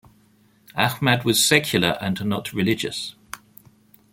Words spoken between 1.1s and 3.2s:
was secular and not religious.